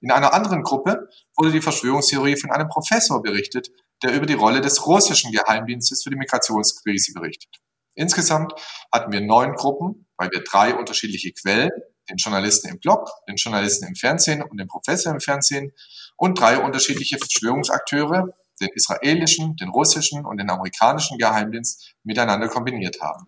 In 0.00 0.10
einer 0.10 0.32
anderen 0.32 0.62
Gruppe 0.62 1.08
wurde 1.36 1.50
die 1.50 1.60
Verschwörungstheorie 1.60 2.36
von 2.36 2.50
einem 2.50 2.68
Professor 2.68 3.22
berichtet, 3.22 3.70
der 4.02 4.12
über 4.14 4.26
die 4.26 4.34
Rolle 4.34 4.60
des 4.60 4.86
russischen 4.86 5.32
Geheimdienstes 5.32 6.02
für 6.02 6.10
die 6.10 6.16
Migrationskrise 6.16 7.12
berichtet. 7.12 7.50
Insgesamt 7.94 8.52
hatten 8.92 9.10
wir 9.10 9.20
neun 9.20 9.54
Gruppen, 9.54 10.06
weil 10.16 10.30
wir 10.30 10.44
drei 10.44 10.74
unterschiedliche 10.74 11.32
Quellen, 11.32 11.70
den 12.08 12.16
Journalisten 12.16 12.68
im 12.68 12.78
Blog, 12.78 13.10
den 13.28 13.36
Journalisten 13.36 13.86
im 13.86 13.96
Fernsehen 13.96 14.42
und 14.42 14.58
den 14.58 14.68
Professor 14.68 15.12
im 15.12 15.20
Fernsehen 15.20 15.72
und 16.16 16.38
drei 16.38 16.58
unterschiedliche 16.58 17.18
Verschwörungsakteure, 17.18 18.28
den 18.60 18.68
israelischen, 18.74 19.56
den 19.56 19.68
russischen 19.68 20.24
und 20.24 20.38
den 20.38 20.48
amerikanischen 20.48 21.18
Geheimdienst 21.18 21.94
miteinander 22.04 22.48
kombiniert 22.48 23.00
haben. 23.00 23.26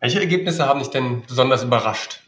Welche 0.00 0.20
Ergebnisse 0.20 0.66
haben 0.66 0.80
dich 0.80 0.90
denn 0.90 1.22
besonders 1.26 1.62
überrascht? 1.62 2.22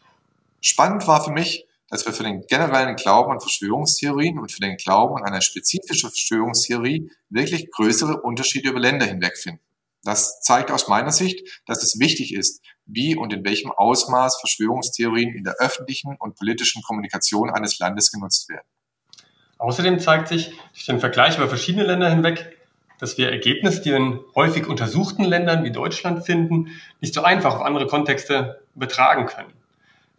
Spannend 0.61 1.07
war 1.07 1.23
für 1.23 1.31
mich, 1.31 1.68
dass 1.89 2.07
wir 2.07 2.13
für 2.13 2.23
den 2.23 2.43
generellen 2.43 2.97
Glauben 2.97 3.33
an 3.33 3.41
Verschwörungstheorien 3.41 4.39
und 4.39 4.53
für 4.53 4.61
den 4.61 4.77
Glauben 4.77 5.17
an 5.17 5.25
eine 5.25 5.43
spezifische 5.43 6.09
Verschwörungstheorie 6.09 7.11
wirklich 7.31 7.71
größere 7.71 8.21
Unterschiede 8.21 8.71
über 8.71 8.81
Länder 8.81 9.07
hinweg 9.07 9.37
finden. 9.37 9.63
Das 10.05 10.41
zeigt 10.41 10.71
aus 10.71 10.89
meiner 10.89 11.11
Sicht, 11.11 11.63
dass 11.67 11.83
es 11.83 11.99
wichtig 11.99 12.33
ist, 12.33 12.63
wie 12.87 13.17
und 13.17 13.33
in 13.33 13.45
welchem 13.45 13.73
Ausmaß 13.73 14.39
Verschwörungstheorien 14.41 15.35
in 15.35 15.45
der 15.45 15.57
öffentlichen 15.59 16.17
und 16.19 16.37
politischen 16.37 16.83
Kommunikation 16.83 17.51
eines 17.51 17.79
Landes 17.79 18.13
genutzt 18.13 18.49
werden. 18.49 18.67
Außerdem 19.59 19.99
zeigt 19.99 20.29
sich 20.29 20.53
durch 20.73 20.87
den 20.87 21.01
Vergleich 21.01 21.37
über 21.37 21.49
verschiedene 21.49 21.85
Länder 21.85 22.09
hinweg, 22.09 22.57
dass 23.01 23.19
wir 23.19 23.31
Ergebnisse, 23.31 23.83
die 23.83 23.91
wir 23.91 23.97
in 23.97 24.21
häufig 24.35 24.67
untersuchten 24.67 25.25
Ländern 25.25 25.65
wie 25.65 25.73
Deutschland 25.73 26.25
finden, 26.25 26.81
nicht 27.01 27.15
so 27.15 27.23
einfach 27.23 27.57
auf 27.57 27.63
andere 27.63 27.87
Kontexte 27.87 28.63
übertragen 28.75 29.27
können. 29.27 29.53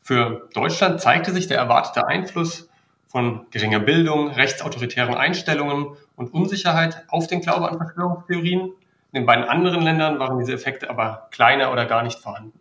Für 0.02 0.50
Deutschland 0.54 1.02
zeigte 1.02 1.32
sich 1.32 1.48
der 1.48 1.58
erwartete 1.58 2.08
Einfluss 2.08 2.70
von 3.08 3.48
geringer 3.52 3.80
Bildung, 3.80 4.30
rechtsautoritären 4.30 5.16
Einstellungen 5.16 5.98
und 6.16 6.34
Unsicherheit 6.34 7.06
auf 7.08 7.28
den 7.28 7.42
Glauben 7.42 7.66
an 7.66 7.78
Verschwörungstheorien. 7.78 8.62
In 8.62 9.22
den 9.22 9.26
beiden 9.26 9.46
anderen 9.46 9.82
Ländern 9.82 10.20
waren 10.20 10.40
diese 10.40 10.54
Effekte 10.54 10.90
aber 10.90 11.28
kleiner 11.32 11.72
oder 11.72 11.86
gar 11.86 12.04
nicht 12.04 12.20
vorhanden. 12.20 12.60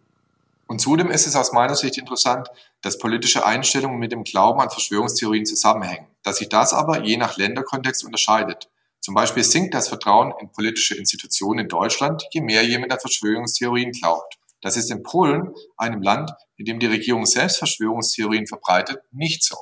Und 0.67 0.81
zudem 0.81 1.11
ist 1.11 1.27
es 1.27 1.37
aus 1.37 1.53
meiner 1.53 1.75
Sicht 1.75 1.97
interessant, 1.97 2.49
dass 2.83 2.99
politische 2.99 3.45
Einstellungen 3.45 3.99
mit 3.99 4.13
dem 4.13 4.25
Glauben 4.25 4.61
an 4.61 4.71
Verschwörungstheorien 4.71 5.47
zusammenhängen, 5.47 6.07
dass 6.23 6.37
sich 6.37 6.49
das 6.49 6.75
aber 6.75 7.05
je 7.05 7.17
nach 7.17 7.39
Länderkontext 7.39 8.05
unterscheidet. 8.05 8.69
Zum 9.01 9.15
Beispiel 9.15 9.45
sinkt 9.45 9.73
das 9.73 9.89
Vertrauen 9.89 10.35
in 10.41 10.51
politische 10.53 10.95
Institutionen 10.95 11.61
in 11.61 11.69
Deutschland, 11.69 12.25
je 12.33 12.43
mehr 12.43 12.63
jemand 12.65 12.93
an 12.93 13.01
Verschwörungstheorien 13.01 13.93
glaubt. 13.93 14.39
Das 14.61 14.77
ist 14.77 14.91
in 14.91 15.03
Polen, 15.03 15.55
einem 15.77 16.03
Land, 16.03 16.33
in 16.57 16.65
dem 16.65 16.81
die 16.81 16.87
Regierung 16.87 17.27
selbst 17.27 17.59
Verschwörungstheorien 17.59 18.47
verbreitet, 18.47 19.01
nicht 19.13 19.45
so. 19.45 19.57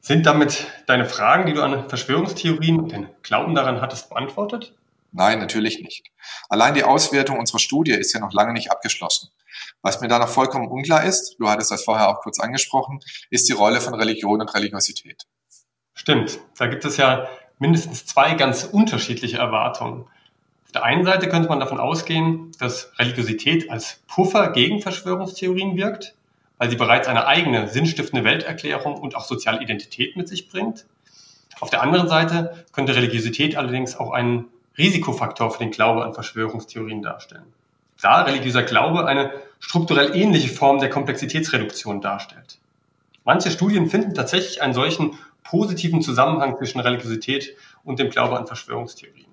Sind 0.00 0.26
damit 0.26 0.66
deine 0.86 1.06
Fragen, 1.06 1.46
die 1.46 1.54
du 1.54 1.62
an 1.62 1.88
Verschwörungstheorien 1.88 2.78
und 2.78 2.92
den 2.92 3.08
Glauben 3.22 3.54
daran 3.54 3.80
hattest, 3.80 4.08
beantwortet? 4.08 4.74
Nein, 5.12 5.38
natürlich 5.38 5.80
nicht. 5.80 6.10
Allein 6.48 6.74
die 6.74 6.84
Auswertung 6.84 7.38
unserer 7.38 7.58
Studie 7.58 7.92
ist 7.92 8.12
ja 8.12 8.20
noch 8.20 8.32
lange 8.32 8.52
nicht 8.52 8.70
abgeschlossen. 8.70 9.30
Was 9.82 10.00
mir 10.00 10.08
da 10.08 10.18
noch 10.18 10.28
vollkommen 10.28 10.68
unklar 10.68 11.04
ist, 11.04 11.36
du 11.38 11.48
hattest 11.48 11.70
das 11.70 11.84
vorher 11.84 12.08
auch 12.08 12.20
kurz 12.20 12.40
angesprochen, 12.40 13.00
ist 13.30 13.48
die 13.48 13.54
Rolle 13.54 13.80
von 13.80 13.94
Religion 13.94 14.40
und 14.40 14.54
Religiosität. 14.54 15.24
Stimmt, 15.94 16.38
da 16.56 16.66
gibt 16.66 16.84
es 16.84 16.96
ja 16.96 17.28
mindestens 17.58 18.06
zwei 18.06 18.34
ganz 18.34 18.64
unterschiedliche 18.64 19.38
Erwartungen. 19.38 20.08
Auf 20.68 20.72
der 20.72 20.84
einen 20.84 21.04
Seite 21.06 21.30
könnte 21.30 21.48
man 21.48 21.60
davon 21.60 21.80
ausgehen, 21.80 22.52
dass 22.58 22.92
Religiosität 22.98 23.70
als 23.70 24.02
Puffer 24.06 24.52
gegen 24.52 24.82
Verschwörungstheorien 24.82 25.78
wirkt, 25.78 26.14
weil 26.58 26.68
sie 26.68 26.76
bereits 26.76 27.08
eine 27.08 27.26
eigene 27.26 27.68
sinnstiftende 27.68 28.22
Welterklärung 28.22 29.00
und 29.00 29.16
auch 29.16 29.24
soziale 29.24 29.62
Identität 29.62 30.14
mit 30.14 30.28
sich 30.28 30.50
bringt. 30.50 30.84
Auf 31.58 31.70
der 31.70 31.80
anderen 31.80 32.06
Seite 32.06 32.66
könnte 32.72 32.94
Religiosität 32.94 33.56
allerdings 33.56 33.96
auch 33.96 34.10
einen 34.10 34.44
Risikofaktor 34.76 35.50
für 35.50 35.60
den 35.60 35.70
Glaube 35.70 36.04
an 36.04 36.12
Verschwörungstheorien 36.12 37.00
darstellen. 37.00 37.50
Da 38.02 38.20
religiöser 38.20 38.62
Glaube 38.62 39.06
eine 39.06 39.32
strukturell 39.60 40.14
ähnliche 40.14 40.50
Form 40.50 40.80
der 40.80 40.90
Komplexitätsreduktion 40.90 42.02
darstellt. 42.02 42.58
Manche 43.24 43.50
Studien 43.50 43.88
finden 43.88 44.12
tatsächlich 44.12 44.60
einen 44.60 44.74
solchen 44.74 45.18
positiven 45.44 46.02
Zusammenhang 46.02 46.58
zwischen 46.58 46.80
Religiosität 46.80 47.56
und 47.84 47.98
dem 47.98 48.10
Glaube 48.10 48.36
an 48.38 48.46
Verschwörungstheorien. 48.46 49.27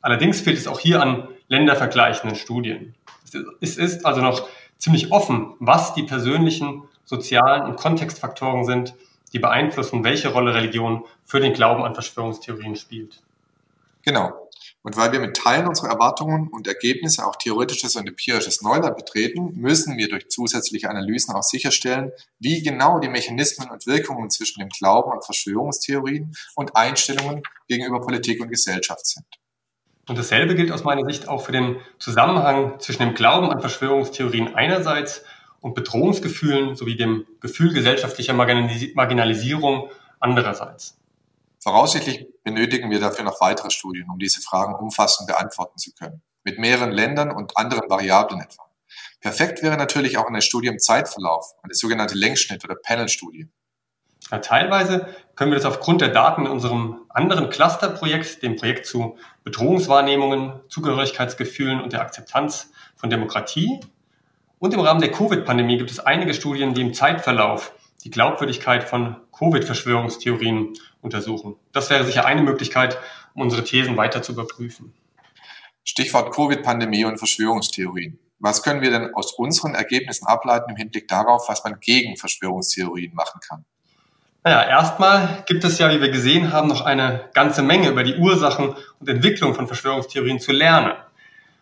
Allerdings 0.00 0.40
fehlt 0.40 0.58
es 0.58 0.66
auch 0.66 0.80
hier 0.80 1.02
an 1.02 1.28
ländervergleichenden 1.48 2.36
Studien. 2.36 2.94
Es 3.60 3.76
ist 3.76 4.06
also 4.06 4.20
noch 4.20 4.48
ziemlich 4.78 5.12
offen, 5.12 5.54
was 5.58 5.94
die 5.94 6.04
persönlichen, 6.04 6.84
sozialen 7.04 7.64
und 7.64 7.76
Kontextfaktoren 7.76 8.64
sind, 8.64 8.94
die 9.32 9.38
beeinflussen, 9.38 10.04
welche 10.04 10.28
Rolle 10.28 10.54
Religion 10.54 11.04
für 11.24 11.40
den 11.40 11.52
Glauben 11.52 11.82
an 11.82 11.94
Verschwörungstheorien 11.94 12.76
spielt. 12.76 13.22
Genau. 14.02 14.32
Und 14.82 14.96
weil 14.96 15.12
wir 15.12 15.20
mit 15.20 15.36
Teilen 15.36 15.66
unserer 15.66 15.90
Erwartungen 15.90 16.48
und 16.48 16.66
Ergebnisse 16.66 17.26
auch 17.26 17.36
theoretisches 17.36 17.96
und 17.96 18.06
empirisches 18.06 18.62
Neuland 18.62 18.96
betreten, 18.96 19.52
müssen 19.54 19.98
wir 19.98 20.08
durch 20.08 20.28
zusätzliche 20.28 20.88
Analysen 20.88 21.34
auch 21.34 21.42
sicherstellen, 21.42 22.12
wie 22.38 22.62
genau 22.62 22.98
die 23.00 23.08
Mechanismen 23.08 23.70
und 23.70 23.86
Wirkungen 23.86 24.30
zwischen 24.30 24.60
dem 24.60 24.68
Glauben 24.68 25.12
an 25.12 25.20
Verschwörungstheorien 25.20 26.34
und 26.54 26.76
Einstellungen 26.76 27.42
gegenüber 27.66 28.00
Politik 28.00 28.40
und 28.40 28.48
Gesellschaft 28.48 29.06
sind. 29.06 29.26
Und 30.08 30.18
dasselbe 30.18 30.54
gilt 30.54 30.72
aus 30.72 30.84
meiner 30.84 31.04
Sicht 31.04 31.28
auch 31.28 31.44
für 31.44 31.52
den 31.52 31.76
Zusammenhang 31.98 32.80
zwischen 32.80 33.02
dem 33.02 33.14
Glauben 33.14 33.50
an 33.50 33.60
Verschwörungstheorien 33.60 34.54
einerseits 34.54 35.22
und 35.60 35.74
Bedrohungsgefühlen 35.74 36.76
sowie 36.76 36.96
dem 36.96 37.26
Gefühl 37.40 37.74
gesellschaftlicher 37.74 38.32
Marginalisierung 38.32 39.90
andererseits. 40.18 40.98
Voraussichtlich 41.60 42.26
benötigen 42.44 42.90
wir 42.90 43.00
dafür 43.00 43.24
noch 43.24 43.40
weitere 43.40 43.70
Studien, 43.70 44.08
um 44.10 44.18
diese 44.18 44.40
Fragen 44.40 44.74
umfassend 44.74 45.26
beantworten 45.28 45.76
zu 45.78 45.92
können. 45.92 46.22
Mit 46.44 46.58
mehreren 46.58 46.92
Ländern 46.92 47.30
und 47.30 47.56
anderen 47.56 47.90
Variablen 47.90 48.40
etwa. 48.40 48.62
Perfekt 49.20 49.62
wäre 49.62 49.76
natürlich 49.76 50.16
auch 50.16 50.26
eine 50.26 50.40
Studie 50.40 50.68
im 50.68 50.78
Zeitverlauf, 50.78 51.52
eine 51.62 51.74
sogenannte 51.74 52.14
Längsschnitt- 52.14 52.64
oder 52.64 52.76
Panel-Studie. 52.76 53.48
Ja, 54.30 54.38
teilweise 54.38 55.06
können 55.36 55.50
wir 55.50 55.56
das 55.56 55.64
aufgrund 55.64 56.00
der 56.00 56.08
Daten 56.08 56.46
in 56.46 56.52
unserem 56.52 57.02
anderen 57.08 57.48
Clusterprojekt, 57.48 58.42
dem 58.42 58.56
Projekt 58.56 58.86
zu 58.86 59.16
Bedrohungswahrnehmungen, 59.44 60.60
Zugehörigkeitsgefühlen 60.68 61.80
und 61.80 61.92
der 61.92 62.02
Akzeptanz 62.02 62.72
von 62.96 63.08
Demokratie. 63.08 63.80
Und 64.58 64.74
im 64.74 64.80
Rahmen 64.80 65.00
der 65.00 65.12
Covid-Pandemie 65.12 65.78
gibt 65.78 65.90
es 65.90 66.00
einige 66.00 66.34
Studien, 66.34 66.74
die 66.74 66.82
im 66.82 66.92
Zeitverlauf 66.92 67.72
die 68.04 68.10
Glaubwürdigkeit 68.10 68.84
von 68.84 69.16
Covid-Verschwörungstheorien 69.36 70.74
untersuchen. 71.00 71.56
Das 71.72 71.90
wäre 71.90 72.04
sicher 72.04 72.26
eine 72.26 72.42
Möglichkeit, 72.42 72.98
um 73.34 73.42
unsere 73.42 73.64
Thesen 73.64 73.96
weiter 73.96 74.22
zu 74.22 74.32
überprüfen. 74.32 74.94
Stichwort 75.84 76.34
Covid-Pandemie 76.34 77.04
und 77.04 77.18
Verschwörungstheorien. 77.18 78.18
Was 78.40 78.62
können 78.62 78.82
wir 78.82 78.90
denn 78.90 79.14
aus 79.14 79.32
unseren 79.32 79.74
Ergebnissen 79.74 80.26
ableiten 80.26 80.70
im 80.70 80.76
Hinblick 80.76 81.08
darauf, 81.08 81.48
was 81.48 81.64
man 81.64 81.80
gegen 81.80 82.16
Verschwörungstheorien 82.16 83.14
machen 83.14 83.40
kann? 83.40 83.64
Naja, 84.44 84.68
erstmal 84.68 85.42
gibt 85.46 85.64
es 85.64 85.78
ja, 85.78 85.90
wie 85.90 86.00
wir 86.00 86.10
gesehen 86.10 86.52
haben, 86.52 86.68
noch 86.68 86.82
eine 86.82 87.28
ganze 87.34 87.62
Menge 87.62 87.88
über 87.88 88.04
die 88.04 88.16
Ursachen 88.16 88.74
und 89.00 89.08
Entwicklung 89.08 89.54
von 89.54 89.66
Verschwörungstheorien 89.66 90.38
zu 90.38 90.52
lernen. 90.52 90.92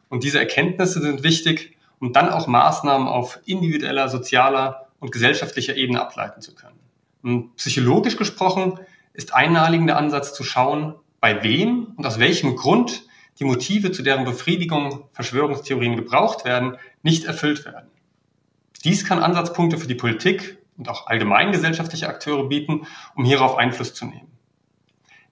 Und 0.09 0.25
diese 0.25 0.39
Erkenntnisse 0.39 1.01
sind 1.01 1.23
wichtig, 1.23 1.77
um 1.99 2.13
dann 2.13 2.29
auch 2.29 2.47
Maßnahmen 2.47 3.09
auf 3.09 3.41
individueller, 3.47 4.09
sozialer 4.09 4.89
und 5.01 5.11
gesellschaftlicher 5.11 5.75
Ebene 5.75 6.01
ableiten 6.01 6.43
zu 6.43 6.55
können. 6.55 6.79
Und 7.23 7.57
psychologisch 7.57 8.17
gesprochen 8.17 8.79
ist 9.15 9.35
ein 9.35 9.53
naheliegender 9.53 9.97
Ansatz 9.97 10.35
zu 10.35 10.45
schauen, 10.45 10.95
bei 11.21 11.43
wem 11.43 11.95
und 11.97 12.07
aus 12.07 12.19
welchem 12.19 12.57
Grund 12.57 13.03
die 13.39 13.45
Motive, 13.45 13.91
zu 13.91 14.03
deren 14.03 14.25
Befriedigung 14.25 15.09
Verschwörungstheorien 15.13 15.97
gebraucht 15.97 16.45
werden, 16.45 16.77
nicht 17.03 17.25
erfüllt 17.25 17.65
werden. 17.65 17.89
Dies 18.85 19.05
kann 19.05 19.19
Ansatzpunkte 19.19 19.79
für 19.79 19.89
die 19.89 19.95
Politik 19.95 20.59
und 20.79 20.89
auch 20.89 21.07
allgemeingesellschaftliche 21.07 22.09
Akteure 22.09 22.49
bieten, 22.49 22.87
um 23.15 23.25
hierauf 23.25 23.57
Einfluss 23.57 23.95
zu 23.95 24.07
nehmen. 24.07 24.37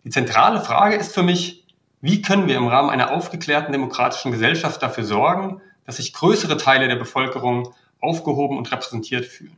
Die 0.05 0.11
zentrale 0.11 0.61
Frage 0.61 0.97
ist 0.97 1.15
für 1.15 1.23
mich, 1.23 1.65
wie 2.01 2.21
können 2.21 2.49
wir 2.49 2.57
im 2.57 2.67
Rahmen 2.67 2.91
einer 2.91 3.13
aufgeklärten 3.13 3.73
demokratischen 3.73 4.31
Gesellschaft 4.31 4.83
dafür 4.83 5.05
sorgen, 5.05 5.63
dass 5.87 5.97
sich 5.97 6.13
größere 6.13 6.59
Teile 6.59 6.89
der 6.89 6.97
Bevölkerung 6.97 7.75
aufgehoben 8.01 8.59
und 8.59 8.71
repräsentiert 8.71 9.25
fühlen? 9.25 9.57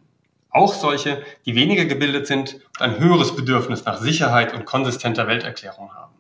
Auch 0.50 0.72
solche, 0.72 1.24
die 1.44 1.56
weniger 1.56 1.84
gebildet 1.84 2.28
sind 2.28 2.54
und 2.54 2.82
ein 2.82 2.98
höheres 2.98 3.34
Bedürfnis 3.34 3.84
nach 3.84 4.00
Sicherheit 4.00 4.54
und 4.54 4.64
konsistenter 4.64 5.26
Welterklärung 5.26 5.92
haben. 5.94 6.14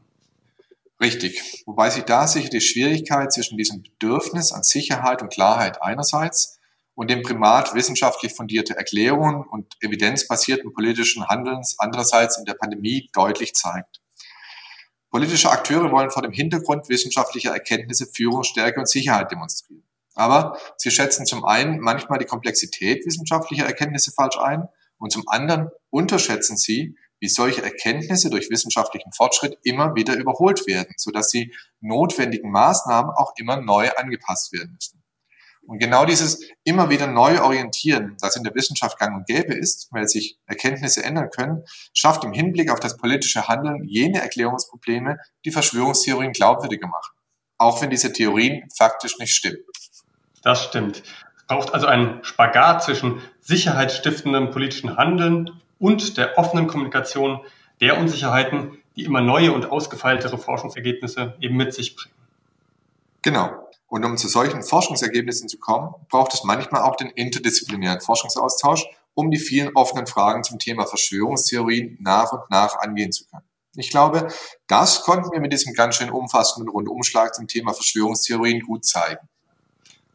Richtig. 1.00 1.62
Wobei 1.66 1.90
sich 1.90 2.04
da 2.04 2.26
sicher 2.26 2.48
die 2.48 2.60
Schwierigkeit 2.60 3.32
zwischen 3.32 3.56
diesem 3.56 3.82
Bedürfnis 3.82 4.52
an 4.52 4.62
Sicherheit 4.62 5.22
und 5.22 5.32
Klarheit 5.32 5.82
einerseits 5.82 6.55
und 6.96 7.10
dem 7.10 7.22
Primat 7.22 7.74
wissenschaftlich 7.74 8.32
fundierte 8.32 8.74
Erklärungen 8.74 9.44
und 9.46 9.76
evidenzbasierten 9.80 10.72
politischen 10.72 11.28
Handelns 11.28 11.76
andererseits 11.78 12.38
in 12.38 12.46
der 12.46 12.54
Pandemie 12.54 13.10
deutlich 13.12 13.54
zeigt. 13.54 14.00
Politische 15.10 15.50
Akteure 15.50 15.92
wollen 15.92 16.10
vor 16.10 16.22
dem 16.22 16.32
Hintergrund 16.32 16.88
wissenschaftlicher 16.88 17.52
Erkenntnisse 17.52 18.06
Führungsstärke 18.06 18.80
und 18.80 18.88
Sicherheit 18.88 19.30
demonstrieren. 19.30 19.84
Aber 20.14 20.58
sie 20.78 20.90
schätzen 20.90 21.26
zum 21.26 21.44
einen 21.44 21.78
manchmal 21.80 22.18
die 22.18 22.24
Komplexität 22.24 23.04
wissenschaftlicher 23.04 23.66
Erkenntnisse 23.66 24.10
falsch 24.12 24.38
ein 24.38 24.66
und 24.96 25.12
zum 25.12 25.28
anderen 25.28 25.68
unterschätzen 25.90 26.56
sie, 26.56 26.96
wie 27.20 27.28
solche 27.28 27.62
Erkenntnisse 27.62 28.30
durch 28.30 28.48
wissenschaftlichen 28.48 29.12
Fortschritt 29.12 29.58
immer 29.64 29.94
wieder 29.94 30.14
überholt 30.16 30.66
werden, 30.66 30.94
sodass 30.96 31.28
die 31.28 31.54
notwendigen 31.80 32.50
Maßnahmen 32.50 33.10
auch 33.10 33.34
immer 33.36 33.60
neu 33.60 33.90
angepasst 33.90 34.52
werden 34.54 34.72
müssen. 34.72 35.05
Und 35.66 35.78
genau 35.78 36.04
dieses 36.04 36.40
immer 36.64 36.90
wieder 36.90 37.06
neu 37.06 37.42
orientieren, 37.42 38.16
das 38.20 38.36
in 38.36 38.44
der 38.44 38.54
Wissenschaft 38.54 38.98
gang 38.98 39.16
und 39.16 39.26
gäbe 39.26 39.52
ist, 39.52 39.88
weil 39.90 40.06
sich 40.06 40.38
Erkenntnisse 40.46 41.04
ändern 41.04 41.30
können, 41.30 41.64
schafft 41.92 42.24
im 42.24 42.32
Hinblick 42.32 42.70
auf 42.70 42.80
das 42.80 42.96
politische 42.96 43.48
Handeln 43.48 43.84
jene 43.84 44.20
Erklärungsprobleme, 44.20 45.18
die 45.44 45.50
Verschwörungstheorien 45.50 46.32
glaubwürdiger 46.32 46.86
machen. 46.86 47.12
Auch 47.58 47.82
wenn 47.82 47.90
diese 47.90 48.12
Theorien 48.12 48.68
faktisch 48.76 49.18
nicht 49.18 49.34
stimmen. 49.34 49.58
Das 50.42 50.62
stimmt. 50.62 51.02
Es 51.36 51.44
braucht 51.48 51.74
also 51.74 51.86
einen 51.86 52.22
Spagat 52.22 52.84
zwischen 52.84 53.20
sicherheitsstiftendem 53.40 54.50
politischen 54.50 54.96
Handeln 54.96 55.50
und 55.78 56.16
der 56.16 56.38
offenen 56.38 56.68
Kommunikation 56.68 57.40
der 57.80 57.98
Unsicherheiten, 57.98 58.78
die 58.94 59.04
immer 59.04 59.20
neue 59.20 59.52
und 59.52 59.66
ausgefeiltere 59.66 60.38
Forschungsergebnisse 60.38 61.34
eben 61.40 61.56
mit 61.56 61.74
sich 61.74 61.96
bringen. 61.96 62.14
Genau. 63.22 63.65
Und 63.88 64.04
um 64.04 64.16
zu 64.16 64.28
solchen 64.28 64.62
Forschungsergebnissen 64.62 65.48
zu 65.48 65.58
kommen, 65.58 65.94
braucht 66.08 66.34
es 66.34 66.44
manchmal 66.44 66.82
auch 66.82 66.96
den 66.96 67.08
interdisziplinären 67.08 68.00
Forschungsaustausch, 68.00 68.84
um 69.14 69.30
die 69.30 69.38
vielen 69.38 69.74
offenen 69.76 70.06
Fragen 70.06 70.42
zum 70.42 70.58
Thema 70.58 70.86
Verschwörungstheorien 70.86 71.96
nach 72.00 72.32
und 72.32 72.50
nach 72.50 72.78
angehen 72.78 73.12
zu 73.12 73.26
können. 73.26 73.46
Ich 73.76 73.90
glaube, 73.90 74.28
das 74.66 75.02
konnten 75.02 75.30
wir 75.32 75.40
mit 75.40 75.52
diesem 75.52 75.74
ganz 75.74 75.96
schön 75.96 76.10
umfassenden 76.10 76.68
Rundumschlag 76.68 77.34
zum 77.34 77.46
Thema 77.46 77.74
Verschwörungstheorien 77.74 78.60
gut 78.60 78.84
zeigen. 78.84 79.28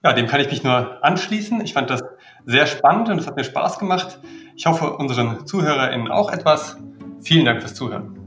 Ja, 0.03 0.13
dem 0.13 0.27
kann 0.27 0.41
ich 0.41 0.49
mich 0.49 0.63
nur 0.63 1.03
anschließen. 1.03 1.61
Ich 1.61 1.73
fand 1.73 1.89
das 1.89 2.01
sehr 2.45 2.65
spannend 2.65 3.09
und 3.09 3.19
es 3.19 3.27
hat 3.27 3.35
mir 3.35 3.43
Spaß 3.43 3.77
gemacht. 3.77 4.19
Ich 4.55 4.65
hoffe, 4.65 4.97
unseren 4.97 5.45
ZuhörerInnen 5.45 6.11
auch 6.11 6.31
etwas. 6.31 6.77
Vielen 7.21 7.45
Dank 7.45 7.61
fürs 7.61 7.75
Zuhören. 7.75 8.17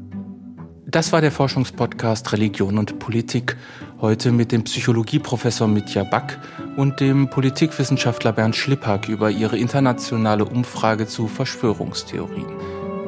Das 0.86 1.12
war 1.12 1.20
der 1.20 1.32
Forschungspodcast 1.32 2.32
Religion 2.32 2.78
und 2.78 3.00
Politik. 3.00 3.56
Heute 4.00 4.32
mit 4.32 4.50
dem 4.52 4.64
Psychologieprofessor 4.64 5.68
Mitja 5.68 6.04
Back 6.04 6.38
und 6.76 7.00
dem 7.00 7.30
Politikwissenschaftler 7.30 8.32
Bernd 8.32 8.56
Schlippack 8.56 9.08
über 9.08 9.30
ihre 9.30 9.56
internationale 9.56 10.44
Umfrage 10.44 11.06
zu 11.06 11.28
Verschwörungstheorien. 11.28 12.48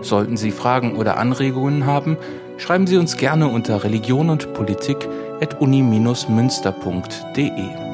Sollten 0.01 0.37
Sie 0.37 0.53
Fragen 0.53 0.97
oder 0.97 1.19
Anregungen 1.19 1.87
haben, 1.87 2.17
schreiben 2.59 2.87
Sie 2.87 2.97
uns 2.97 3.17
gerne 3.17 3.49
unter 3.49 3.83
religion 3.85 4.31
und 4.31 4.55
Politik 4.55 5.09
at 5.41 5.61
uni-münster.de. 5.61 7.86